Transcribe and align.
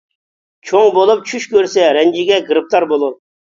چوڭ 0.69 0.89
بولۇپ 0.95 1.21
چۈش 1.33 1.47
كۆرسە 1.53 1.87
رەنجىگە 2.01 2.43
گىرىپتار 2.51 2.91
بولۇر. 2.97 3.19